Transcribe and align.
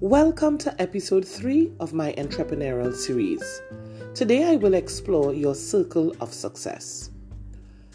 Welcome 0.00 0.58
to 0.58 0.80
episode 0.80 1.26
3 1.26 1.72
of 1.80 1.92
my 1.92 2.12
entrepreneurial 2.12 2.94
series. 2.94 3.60
Today 4.14 4.44
I 4.44 4.54
will 4.54 4.74
explore 4.74 5.34
your 5.34 5.56
circle 5.56 6.14
of 6.20 6.32
success. 6.32 7.10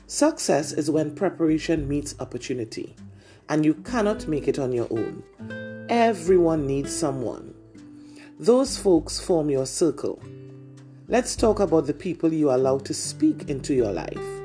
Success 0.08 0.74
is 0.74 0.92
when 0.92 1.16
preparation 1.16 1.88
meets 1.88 2.14
opportunity, 2.20 2.94
and 3.48 3.64
you 3.64 3.76
cannot 3.76 4.28
make 4.28 4.50
it 4.50 4.60
on 4.60 4.74
your 4.74 4.90
own. 4.92 5.24
Everyone 5.88 6.68
needs 6.68 6.94
someone. 6.94 7.54
Those 8.38 8.78
folks 8.78 9.18
form 9.18 9.50
your 9.50 9.66
circle. 9.66 10.22
Let's 11.08 11.38
talk 11.38 11.62
about 11.62 11.88
the 11.88 11.94
people 11.94 12.34
you 12.34 12.52
allow 12.52 12.80
to 12.80 12.94
speak 12.94 13.50
into 13.50 13.74
your 13.74 13.94
life. 13.94 14.42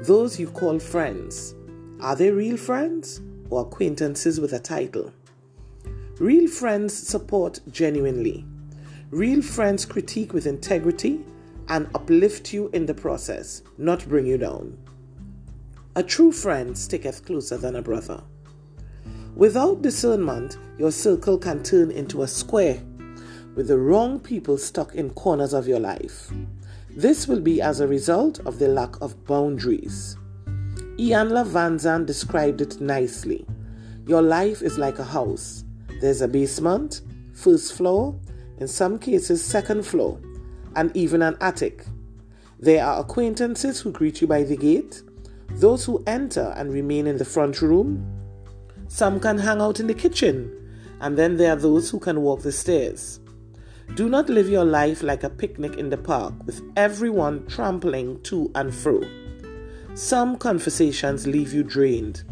Those 0.00 0.38
you 0.38 0.48
call 0.48 0.78
friends. 0.78 1.54
Are 2.00 2.14
they 2.14 2.30
real 2.30 2.58
friends 2.58 3.22
or 3.48 3.62
acquaintances 3.62 4.38
with 4.38 4.52
a 4.52 4.60
title? 4.60 5.10
Real 6.18 6.46
friends 6.46 6.94
support 6.94 7.60
genuinely. 7.70 8.44
Real 9.10 9.40
friends 9.40 9.84
critique 9.86 10.32
with 10.34 10.46
integrity 10.46 11.24
and 11.68 11.88
uplift 11.94 12.52
you 12.52 12.68
in 12.74 12.84
the 12.84 12.94
process, 12.94 13.62
not 13.78 14.06
bring 14.08 14.26
you 14.26 14.36
down. 14.36 14.76
A 15.96 16.02
true 16.02 16.30
friend 16.30 16.76
sticketh 16.76 17.24
closer 17.24 17.56
than 17.56 17.76
a 17.76 17.82
brother. 17.82 18.22
Without 19.34 19.80
discernment, 19.80 20.58
your 20.78 20.92
circle 20.92 21.38
can 21.38 21.62
turn 21.62 21.90
into 21.90 22.22
a 22.22 22.28
square 22.28 22.82
with 23.54 23.68
the 23.68 23.78
wrong 23.78 24.20
people 24.20 24.58
stuck 24.58 24.94
in 24.94 25.10
corners 25.10 25.54
of 25.54 25.66
your 25.66 25.80
life. 25.80 26.30
This 26.90 27.26
will 27.26 27.40
be 27.40 27.62
as 27.62 27.80
a 27.80 27.88
result 27.88 28.38
of 28.40 28.58
the 28.58 28.68
lack 28.68 29.00
of 29.00 29.24
boundaries. 29.24 30.16
Iyanla 30.98 31.46
Vanzant 31.46 32.04
described 32.04 32.60
it 32.60 32.80
nicely. 32.80 33.46
Your 34.06 34.20
life 34.20 34.60
is 34.62 34.78
like 34.78 34.98
a 34.98 35.04
house. 35.04 35.64
There's 36.02 36.20
a 36.20 36.26
basement, 36.26 37.02
first 37.32 37.74
floor, 37.74 38.18
in 38.58 38.66
some 38.66 38.98
cases, 38.98 39.40
second 39.40 39.86
floor, 39.86 40.20
and 40.74 40.90
even 40.96 41.22
an 41.22 41.36
attic. 41.40 41.84
There 42.58 42.84
are 42.84 42.98
acquaintances 42.98 43.80
who 43.80 43.92
greet 43.92 44.20
you 44.20 44.26
by 44.26 44.42
the 44.42 44.56
gate, 44.56 45.00
those 45.50 45.84
who 45.84 46.02
enter 46.08 46.52
and 46.56 46.72
remain 46.72 47.06
in 47.06 47.18
the 47.18 47.24
front 47.24 47.62
room. 47.62 48.04
Some 48.88 49.20
can 49.20 49.38
hang 49.38 49.60
out 49.60 49.78
in 49.78 49.86
the 49.86 49.94
kitchen, 49.94 50.50
and 51.00 51.16
then 51.16 51.36
there 51.36 51.52
are 51.52 51.56
those 51.56 51.88
who 51.90 52.00
can 52.00 52.20
walk 52.22 52.42
the 52.42 52.50
stairs. 52.50 53.20
Do 53.94 54.08
not 54.08 54.28
live 54.28 54.48
your 54.48 54.64
life 54.64 55.04
like 55.04 55.22
a 55.22 55.30
picnic 55.30 55.76
in 55.76 55.88
the 55.88 55.98
park 55.98 56.34
with 56.44 56.62
everyone 56.76 57.46
trampling 57.46 58.20
to 58.24 58.50
and 58.56 58.74
fro. 58.74 59.02
Some 59.94 60.36
conversations 60.36 61.28
leave 61.28 61.52
you 61.52 61.62
drained. 61.62 62.24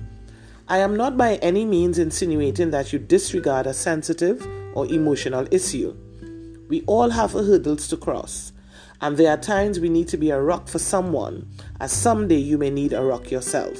I 0.70 0.78
am 0.78 0.96
not 0.96 1.16
by 1.16 1.34
any 1.42 1.64
means 1.66 1.98
insinuating 1.98 2.70
that 2.70 2.92
you 2.92 3.00
disregard 3.00 3.66
a 3.66 3.74
sensitive 3.74 4.46
or 4.72 4.86
emotional 4.86 5.48
issue. 5.50 5.96
We 6.68 6.82
all 6.82 7.10
have 7.10 7.32
hurdles 7.32 7.88
to 7.88 7.96
cross, 7.96 8.52
and 9.00 9.16
there 9.16 9.32
are 9.32 9.36
times 9.36 9.80
we 9.80 9.88
need 9.88 10.06
to 10.06 10.16
be 10.16 10.30
a 10.30 10.40
rock 10.40 10.68
for 10.68 10.78
someone, 10.78 11.50
as 11.80 11.90
someday 11.90 12.36
you 12.36 12.56
may 12.56 12.70
need 12.70 12.92
a 12.92 13.02
rock 13.02 13.32
yourself. 13.32 13.76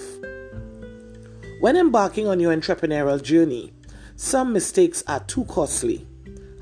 When 1.61 1.77
embarking 1.77 2.27
on 2.27 2.41
your 2.41 2.53
entrepreneurial 2.53 3.23
journey, 3.23 3.73
some 4.17 4.53
mistakes 4.53 5.05
are 5.07 5.21
too 5.21 5.45
costly. 5.45 6.09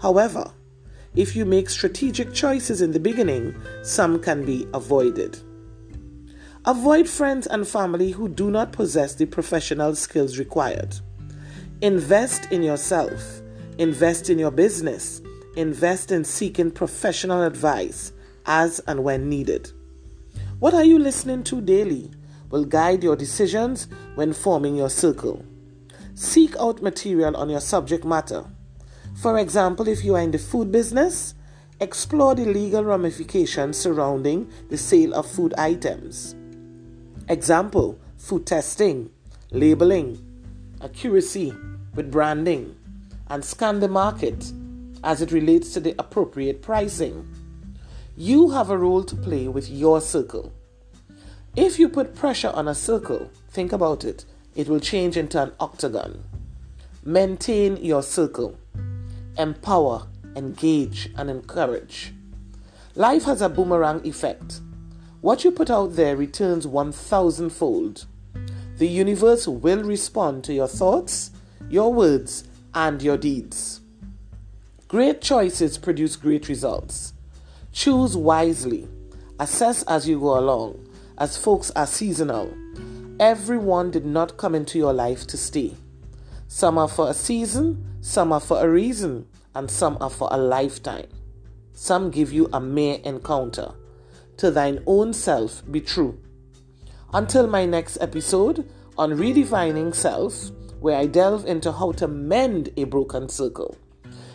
However, 0.03 0.53
if 1.17 1.34
you 1.34 1.47
make 1.47 1.71
strategic 1.71 2.34
choices 2.34 2.83
in 2.83 2.93
the 2.93 3.01
beginning, 3.01 3.55
some 3.83 4.21
can 4.21 4.45
be 4.45 4.67
avoided. 4.75 5.39
Avoid 6.69 7.08
friends 7.08 7.48
and 7.48 7.66
family 7.66 8.12
who 8.12 8.28
do 8.28 8.50
not 8.50 8.70
possess 8.70 9.14
the 9.14 9.27
professional 9.27 9.97
skills 9.97 10.38
required. 10.38 10.94
Invest 11.80 12.52
in 12.52 12.62
yourself, 12.62 13.41
invest 13.78 14.31
in 14.31 14.38
your 14.38 14.53
business, 14.53 15.20
invest 15.56 16.12
in 16.12 16.22
seeking 16.22 16.70
professional 16.70 17.43
advice 17.43 18.12
as 18.47 18.78
and 18.87 19.03
when 19.03 19.28
needed. 19.28 19.72
What 20.60 20.75
are 20.75 20.84
you 20.84 21.00
listening 21.00 21.43
to 21.44 21.60
daily 21.60 22.12
will 22.50 22.65
guide 22.65 23.03
your 23.03 23.16
decisions 23.16 23.88
when 24.14 24.32
forming 24.32 24.76
your 24.76 24.91
circle. 24.91 25.44
Seek 26.14 26.56
out 26.59 26.82
material 26.82 27.37
on 27.37 27.50
your 27.50 27.60
subject 27.60 28.04
matter 28.04 28.44
for 29.19 29.37
example, 29.38 29.88
if 29.88 30.04
you 30.04 30.14
are 30.14 30.20
in 30.20 30.31
the 30.31 30.38
food 30.38 30.70
business, 30.70 31.34
explore 31.81 32.37
the 32.37 32.44
legal 32.44 32.84
ramifications 32.84 33.76
surrounding 33.76 34.48
the 34.70 34.78
sale 34.78 35.12
of 35.12 35.26
food 35.26 35.54
items. 35.59 36.37
Example 37.31 37.99
food 38.16 38.47
testing, 38.47 39.11
labeling, 39.50 40.19
accuracy 40.83 41.53
with 41.94 42.11
branding, 42.11 42.75
and 43.28 43.44
scan 43.44 43.81
the 43.81 43.89
market 43.89 44.50
as 45.05 45.21
it 45.21 45.31
relates 45.31 45.75
to 45.75 45.81
the 45.81 45.94
appropriate 45.99 46.62
pricing. 46.62 47.28
You 48.17 48.50
have 48.50 48.71
a 48.71 48.78
role 48.78 49.05
to 49.05 49.15
play 49.15 49.47
with 49.47 49.69
your 49.69 50.00
circle. 50.00 50.53
If 51.55 51.78
you 51.78 51.91
put 51.91 52.15
pressure 52.15 52.50
on 52.50 52.67
a 52.67 52.75
circle, 52.75 53.31
think 53.50 53.72
about 53.72 54.05
it, 54.05 54.25
it 54.55 54.69
will 54.69 54.81
change 54.81 55.17
into 55.17 55.43
an 55.43 55.53
octagon. 55.61 56.25
Maintain 57.05 57.77
your 57.77 58.03
circle 58.03 58.59
empower, 59.38 60.06
engage, 60.34 61.11
and 61.17 61.31
encourage. 61.31 62.12
Life 62.97 63.25
has 63.25 63.41
a 63.41 63.49
boomerang 63.49 64.05
effect. 64.05 64.61
What 65.21 65.43
you 65.43 65.51
put 65.51 65.69
out 65.69 65.97
there 65.97 66.17
returns 66.17 66.65
1,000 66.65 67.51
fold. 67.51 68.06
The 68.77 68.87
universe 68.87 69.49
will 69.49 69.83
respond 69.83 70.45
to 70.45 70.55
your 70.55 70.69
thoughts, 70.69 71.33
your 71.69 71.93
words, 71.93 72.45
and 72.73 73.03
your 73.03 73.17
deeds. 73.17 73.81
Great 74.87 75.21
choices 75.21 75.77
produce 75.77 76.15
great 76.15 76.49
results. 76.49 77.15
Choose 77.73 78.17
wisely. 78.17 78.89
Assess 79.41 79.83
as 79.84 80.09
you 80.09 80.21
go 80.21 80.39
along, 80.39 80.89
as 81.19 81.37
folks 81.37 81.73
are 81.73 81.87
seasonal. 81.87 82.56
Everyone 83.19 83.91
did 83.91 84.06
not 84.06 84.37
come 84.37 84.55
into 84.55 84.79
your 84.79 84.93
life 84.93 85.27
to 85.27 85.37
stay. 85.37 85.75
Some 86.47 86.79
are 86.79 86.89
for 86.89 87.11
a 87.11 87.15
season, 87.15 87.85
some 88.00 88.33
are 88.33 88.41
for 88.41 88.65
a 88.65 88.71
reason, 88.71 89.27
and 89.56 89.69
some 89.69 89.99
are 90.00 90.11
for 90.11 90.29
a 90.31 90.39
lifetime. 90.39 91.09
Some 91.75 92.12
give 92.12 92.33
you 92.33 92.49
a 92.53 92.61
mere 92.61 93.00
encounter. 93.03 93.75
To 94.38 94.50
thine 94.50 94.82
own 94.87 95.12
self 95.12 95.62
be 95.71 95.81
true. 95.81 96.19
Until 97.12 97.47
my 97.47 97.66
next 97.66 97.99
episode 98.00 98.69
on 98.97 99.12
redefining 99.12 99.94
self, 99.94 100.50
where 100.81 100.97
I 100.97 101.06
delve 101.06 101.47
into 101.47 101.71
how 101.72 101.93
to 101.93 102.09
mend 102.09 102.71
a 102.76 102.84
broken 102.84 103.28
circle. 103.28 103.76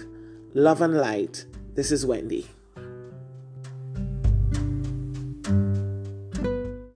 love 0.55 0.83
and 0.83 0.97
light. 0.97 1.47
This 1.75 1.93
is 1.93 2.05
Wendy. 2.05 2.47